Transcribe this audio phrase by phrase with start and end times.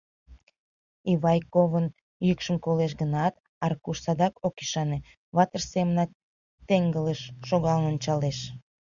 [1.11, 1.87] Ивайковын
[2.27, 3.33] йӱкшым колеш гынат,
[3.65, 4.97] Аркуш садак ок ӱшане,
[5.35, 6.09] ватыж семынак
[6.67, 8.37] теҥгылыш шогалын ончалеш.